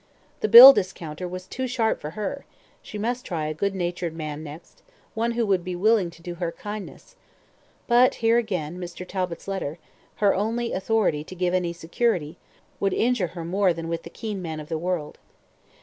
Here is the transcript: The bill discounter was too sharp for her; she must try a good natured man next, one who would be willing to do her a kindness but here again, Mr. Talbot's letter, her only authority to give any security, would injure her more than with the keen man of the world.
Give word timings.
The 0.39 0.47
bill 0.47 0.73
discounter 0.73 1.27
was 1.27 1.45
too 1.45 1.67
sharp 1.67 2.01
for 2.01 2.09
her; 2.17 2.43
she 2.81 2.97
must 2.97 3.23
try 3.23 3.45
a 3.45 3.53
good 3.53 3.75
natured 3.75 4.13
man 4.15 4.43
next, 4.43 4.81
one 5.13 5.33
who 5.33 5.45
would 5.45 5.63
be 5.63 5.75
willing 5.75 6.09
to 6.09 6.23
do 6.23 6.33
her 6.41 6.47
a 6.47 6.51
kindness 6.51 7.15
but 7.85 8.15
here 8.15 8.39
again, 8.39 8.79
Mr. 8.79 9.07
Talbot's 9.07 9.47
letter, 9.47 9.77
her 10.15 10.33
only 10.33 10.73
authority 10.73 11.23
to 11.25 11.35
give 11.35 11.53
any 11.53 11.71
security, 11.71 12.39
would 12.79 12.93
injure 12.93 13.27
her 13.37 13.45
more 13.45 13.73
than 13.73 13.87
with 13.89 14.01
the 14.01 14.09
keen 14.09 14.41
man 14.41 14.59
of 14.59 14.69
the 14.69 14.77
world. 14.79 15.19